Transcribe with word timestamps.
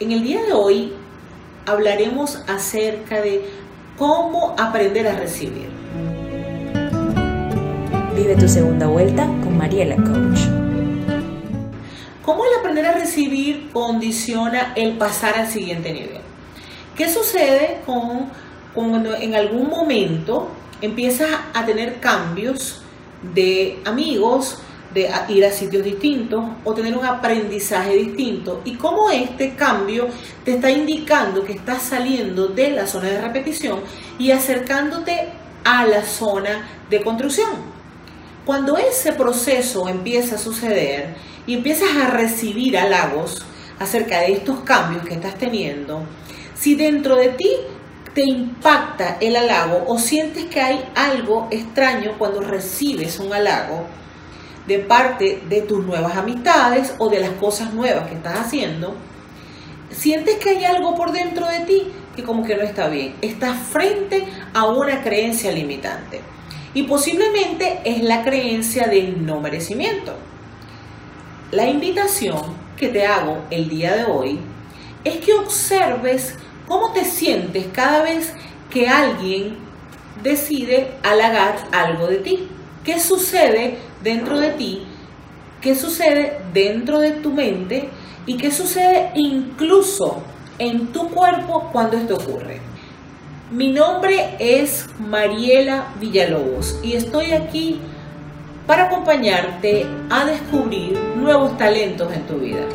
En 0.00 0.10
el 0.10 0.24
día 0.24 0.42
de 0.42 0.52
hoy 0.52 0.92
hablaremos 1.66 2.42
acerca 2.48 3.20
de 3.20 3.48
cómo 3.96 4.56
aprender 4.58 5.06
a 5.06 5.14
recibir. 5.14 5.68
Vive 8.16 8.34
tu 8.34 8.48
segunda 8.48 8.88
vuelta 8.88 9.24
con 9.24 9.56
Mariela 9.56 9.94
Coach. 9.94 10.40
¿Cómo 12.24 12.44
el 12.44 12.58
aprender 12.58 12.86
a 12.86 12.92
recibir 12.94 13.70
condiciona 13.72 14.72
el 14.74 14.98
pasar 14.98 15.38
al 15.38 15.46
siguiente 15.46 15.92
nivel? 15.92 16.22
¿Qué 16.96 17.08
sucede 17.08 17.80
con 17.86 18.30
cuando 18.74 19.14
en 19.14 19.36
algún 19.36 19.70
momento 19.70 20.48
empiezas 20.80 21.30
a 21.54 21.64
tener 21.64 22.00
cambios 22.00 22.82
de 23.32 23.78
amigos, 23.84 24.58
de 24.94 25.10
ir 25.28 25.44
a 25.44 25.50
sitios 25.50 25.84
distintos 25.84 26.44
o 26.62 26.72
tener 26.72 26.96
un 26.96 27.04
aprendizaje 27.04 27.96
distinto 27.96 28.62
y 28.64 28.76
cómo 28.76 29.10
este 29.10 29.56
cambio 29.56 30.06
te 30.44 30.54
está 30.54 30.70
indicando 30.70 31.44
que 31.44 31.54
estás 31.54 31.82
saliendo 31.82 32.46
de 32.46 32.70
la 32.70 32.86
zona 32.86 33.08
de 33.08 33.20
repetición 33.20 33.80
y 34.18 34.30
acercándote 34.30 35.30
a 35.64 35.84
la 35.84 36.04
zona 36.04 36.68
de 36.88 37.02
construcción. 37.02 37.50
Cuando 38.46 38.76
ese 38.76 39.12
proceso 39.12 39.88
empieza 39.88 40.36
a 40.36 40.38
suceder 40.38 41.16
y 41.46 41.54
empiezas 41.54 41.96
a 41.96 42.10
recibir 42.10 42.78
halagos 42.78 43.44
acerca 43.80 44.20
de 44.20 44.32
estos 44.32 44.60
cambios 44.60 45.04
que 45.04 45.14
estás 45.14 45.34
teniendo, 45.36 46.02
si 46.54 46.76
dentro 46.76 47.16
de 47.16 47.30
ti 47.30 47.50
te 48.14 48.22
impacta 48.22 49.16
el 49.20 49.34
halago 49.34 49.84
o 49.88 49.98
sientes 49.98 50.44
que 50.44 50.60
hay 50.60 50.84
algo 50.94 51.48
extraño 51.50 52.12
cuando 52.16 52.40
recibes 52.40 53.18
un 53.18 53.32
halago, 53.32 53.86
de 54.66 54.78
parte 54.78 55.42
de 55.48 55.62
tus 55.62 55.84
nuevas 55.84 56.16
amistades 56.16 56.94
o 56.98 57.08
de 57.08 57.20
las 57.20 57.30
cosas 57.30 57.74
nuevas 57.74 58.08
que 58.08 58.14
estás 58.14 58.38
haciendo, 58.38 58.94
sientes 59.90 60.36
que 60.36 60.50
hay 60.50 60.64
algo 60.64 60.94
por 60.94 61.12
dentro 61.12 61.46
de 61.46 61.60
ti 61.60 61.82
que 62.16 62.22
como 62.22 62.44
que 62.44 62.56
no 62.56 62.62
está 62.62 62.88
bien. 62.88 63.14
Estás 63.20 63.58
frente 63.58 64.24
a 64.52 64.66
una 64.66 65.02
creencia 65.02 65.50
limitante. 65.52 66.20
Y 66.72 66.84
posiblemente 66.84 67.80
es 67.84 68.02
la 68.02 68.24
creencia 68.24 68.86
del 68.86 69.24
no 69.24 69.40
merecimiento. 69.40 70.14
La 71.50 71.68
invitación 71.68 72.40
que 72.76 72.88
te 72.88 73.06
hago 73.06 73.44
el 73.50 73.68
día 73.68 73.94
de 73.94 74.04
hoy 74.04 74.40
es 75.04 75.18
que 75.18 75.34
observes 75.34 76.36
cómo 76.66 76.92
te 76.92 77.04
sientes 77.04 77.66
cada 77.72 78.02
vez 78.02 78.32
que 78.70 78.88
alguien 78.88 79.56
decide 80.22 80.92
halagar 81.02 81.56
algo 81.72 82.06
de 82.08 82.16
ti. 82.16 82.48
¿Qué 82.84 83.00
sucede 83.00 83.78
dentro 84.02 84.38
de 84.38 84.50
ti? 84.50 84.82
¿Qué 85.62 85.74
sucede 85.74 86.38
dentro 86.52 87.00
de 87.00 87.12
tu 87.12 87.32
mente? 87.32 87.88
¿Y 88.26 88.36
qué 88.36 88.50
sucede 88.50 89.10
incluso 89.14 90.22
en 90.58 90.88
tu 90.88 91.08
cuerpo 91.08 91.70
cuando 91.72 91.96
esto 91.96 92.16
ocurre? 92.16 92.60
Mi 93.50 93.72
nombre 93.72 94.36
es 94.38 94.86
Mariela 94.98 95.94
Villalobos 95.98 96.78
y 96.82 96.92
estoy 96.92 97.32
aquí 97.32 97.80
para 98.66 98.84
acompañarte 98.84 99.86
a 100.10 100.26
descubrir 100.26 100.98
nuevos 101.16 101.56
talentos 101.56 102.12
en 102.12 102.26
tu 102.26 102.34
vida. 102.34 102.66